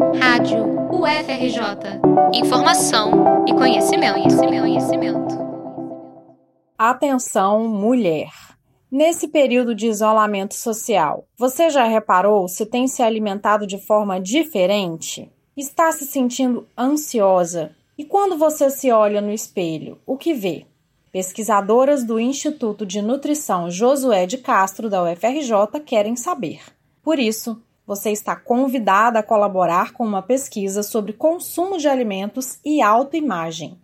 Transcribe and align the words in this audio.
Rádio 0.00 0.64
UFRJ. 0.90 2.00
Informação 2.32 3.44
e 3.46 3.52
conhecimento, 3.52 4.14
conhecimento, 4.14 4.60
conhecimento. 4.62 5.38
Atenção, 6.78 7.68
mulher. 7.68 8.30
Nesse 8.90 9.28
período 9.28 9.74
de 9.74 9.88
isolamento 9.88 10.54
social, 10.54 11.26
você 11.36 11.68
já 11.68 11.84
reparou 11.84 12.48
se 12.48 12.64
tem 12.64 12.88
se 12.88 13.02
alimentado 13.02 13.66
de 13.66 13.76
forma 13.76 14.18
diferente? 14.18 15.30
Está 15.54 15.92
se 15.92 16.06
sentindo 16.06 16.66
ansiosa? 16.76 17.76
E 17.98 18.04
quando 18.04 18.38
você 18.38 18.70
se 18.70 18.90
olha 18.90 19.20
no 19.20 19.30
espelho, 19.30 19.98
o 20.06 20.16
que 20.16 20.32
vê? 20.32 20.64
Pesquisadoras 21.12 22.04
do 22.04 22.18
Instituto 22.18 22.86
de 22.86 23.02
Nutrição 23.02 23.70
Josué 23.70 24.24
de 24.24 24.38
Castro 24.38 24.88
da 24.88 25.04
UFRJ 25.04 25.78
querem 25.84 26.16
saber. 26.16 26.62
Por 27.02 27.18
isso, 27.18 27.60
você 27.86 28.10
está 28.10 28.36
convidada 28.36 29.18
a 29.18 29.22
colaborar 29.22 29.92
com 29.92 30.04
uma 30.04 30.22
pesquisa 30.22 30.82
sobre 30.82 31.12
consumo 31.12 31.78
de 31.78 31.88
alimentos 31.88 32.58
e 32.64 32.80
autoimagem. 32.80 33.78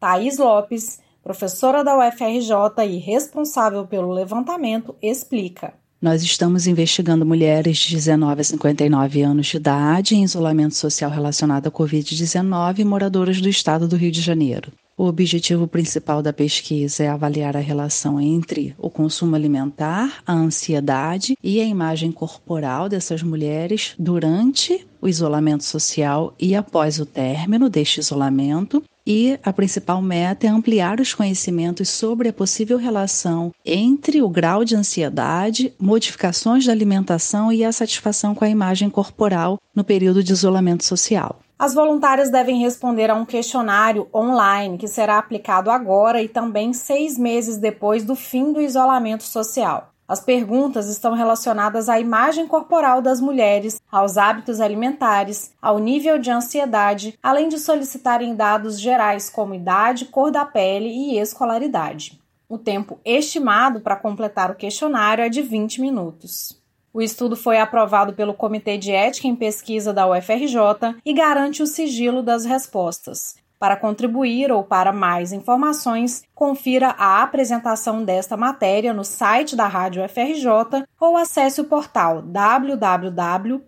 Thaís 0.00 0.38
Lopes 0.38 0.98
professora 1.24 1.82
da 1.82 1.96
UFRJ 1.96 2.84
e 2.86 2.98
responsável 2.98 3.86
pelo 3.86 4.12
levantamento, 4.12 4.94
explica. 5.00 5.72
Nós 6.00 6.22
estamos 6.22 6.66
investigando 6.66 7.24
mulheres 7.24 7.78
de 7.78 7.94
19 7.94 8.42
a 8.42 8.44
59 8.44 9.22
anos 9.22 9.46
de 9.46 9.56
idade 9.56 10.14
em 10.14 10.22
isolamento 10.22 10.74
social 10.74 11.10
relacionado 11.10 11.66
à 11.66 11.70
Covid-19 11.70 12.84
moradoras 12.84 13.40
do 13.40 13.48
estado 13.48 13.88
do 13.88 13.96
Rio 13.96 14.12
de 14.12 14.20
Janeiro. 14.20 14.70
O 14.96 15.06
objetivo 15.06 15.66
principal 15.66 16.22
da 16.22 16.32
pesquisa 16.32 17.02
é 17.02 17.08
avaliar 17.08 17.56
a 17.56 17.60
relação 17.60 18.20
entre 18.20 18.76
o 18.78 18.88
consumo 18.88 19.34
alimentar, 19.34 20.22
a 20.24 20.32
ansiedade 20.32 21.36
e 21.42 21.60
a 21.60 21.64
imagem 21.64 22.12
corporal 22.12 22.88
dessas 22.88 23.20
mulheres 23.20 23.94
durante 23.98 24.86
o 25.02 25.08
isolamento 25.08 25.64
social 25.64 26.32
e 26.38 26.54
após 26.54 27.00
o 27.00 27.04
término 27.04 27.68
deste 27.68 27.98
isolamento, 27.98 28.84
e 29.04 29.38
a 29.42 29.52
principal 29.52 30.00
meta 30.00 30.46
é 30.46 30.50
ampliar 30.50 31.00
os 31.00 31.12
conhecimentos 31.12 31.88
sobre 31.88 32.28
a 32.28 32.32
possível 32.32 32.78
relação 32.78 33.52
entre 33.66 34.22
o 34.22 34.28
grau 34.28 34.64
de 34.64 34.76
ansiedade, 34.76 35.74
modificações 35.78 36.64
da 36.64 36.72
alimentação 36.72 37.52
e 37.52 37.64
a 37.64 37.72
satisfação 37.72 38.34
com 38.34 38.44
a 38.44 38.48
imagem 38.48 38.88
corporal 38.88 39.58
no 39.74 39.82
período 39.82 40.22
de 40.22 40.32
isolamento 40.32 40.84
social. 40.84 41.43
As 41.58 41.72
voluntárias 41.72 42.30
devem 42.30 42.60
responder 42.60 43.10
a 43.10 43.14
um 43.14 43.24
questionário 43.24 44.08
online 44.12 44.76
que 44.76 44.88
será 44.88 45.18
aplicado 45.18 45.70
agora 45.70 46.20
e 46.20 46.28
também 46.28 46.72
seis 46.72 47.16
meses 47.16 47.56
depois 47.56 48.04
do 48.04 48.16
fim 48.16 48.52
do 48.52 48.60
isolamento 48.60 49.22
social. 49.22 49.94
As 50.06 50.20
perguntas 50.20 50.88
estão 50.88 51.14
relacionadas 51.14 51.88
à 51.88 51.98
imagem 51.98 52.46
corporal 52.46 53.00
das 53.00 53.20
mulheres, 53.20 53.80
aos 53.90 54.18
hábitos 54.18 54.60
alimentares, 54.60 55.52
ao 55.62 55.78
nível 55.78 56.18
de 56.18 56.30
ansiedade, 56.30 57.18
além 57.22 57.48
de 57.48 57.58
solicitarem 57.58 58.34
dados 58.34 58.78
gerais 58.78 59.30
como 59.30 59.54
idade, 59.54 60.06
cor 60.06 60.30
da 60.30 60.44
pele 60.44 60.88
e 60.88 61.18
escolaridade. 61.18 62.20
O 62.46 62.58
tempo 62.58 62.98
estimado 63.04 63.80
para 63.80 63.96
completar 63.96 64.50
o 64.50 64.56
questionário 64.56 65.24
é 65.24 65.30
de 65.30 65.40
20 65.40 65.80
minutos. 65.80 66.62
O 66.94 67.02
estudo 67.02 67.34
foi 67.34 67.58
aprovado 67.58 68.12
pelo 68.12 68.32
Comitê 68.32 68.78
de 68.78 68.92
Ética 68.92 69.26
em 69.26 69.34
Pesquisa 69.34 69.92
da 69.92 70.08
UFRJ 70.08 70.94
e 71.04 71.12
garante 71.12 71.60
o 71.60 71.66
sigilo 71.66 72.22
das 72.22 72.44
respostas. 72.44 73.34
Para 73.58 73.74
contribuir 73.74 74.52
ou 74.52 74.62
para 74.62 74.92
mais 74.92 75.32
informações, 75.32 76.22
confira 76.32 76.94
a 76.96 77.20
apresentação 77.20 78.04
desta 78.04 78.36
matéria 78.36 78.94
no 78.94 79.02
site 79.02 79.56
da 79.56 79.66
Rádio 79.66 80.08
FRJ 80.08 80.84
ou 81.00 81.16
acesse 81.16 81.60
o 81.60 81.64
portal 81.64 82.22
www.ufrj.br. 82.22 83.60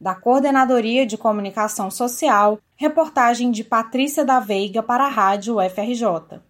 Da 0.00 0.14
Coordenadoria 0.16 1.06
de 1.06 1.16
Comunicação 1.16 1.92
Social, 1.92 2.58
reportagem 2.74 3.52
de 3.52 3.62
Patrícia 3.62 4.24
da 4.24 4.40
Veiga 4.40 4.82
para 4.82 5.04
a 5.04 5.08
Rádio 5.08 5.58
FRJ. 5.70 6.40